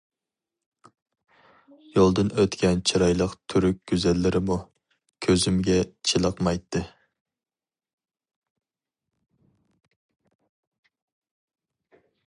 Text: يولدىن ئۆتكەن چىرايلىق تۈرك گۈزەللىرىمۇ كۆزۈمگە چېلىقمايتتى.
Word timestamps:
يولدىن 1.97 2.31
ئۆتكەن 2.43 2.81
چىرايلىق 2.91 3.35
تۈرك 3.53 3.77
گۈزەللىرىمۇ 3.91 4.57
كۆزۈمگە 5.27 5.77
چېلىقمايتتى. 6.13 6.83